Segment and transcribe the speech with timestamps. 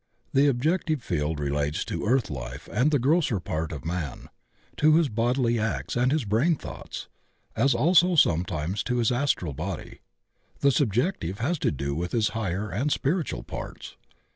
[0.33, 4.29] The objective field relates to earth life and the grosser part of man,
[4.77, 7.07] to his bodily acts and his brain thoughts,
[7.55, 9.99] as also sometimes to his astral body.
[10.61, 13.95] The subjective has to do with his higher and spiritual parts.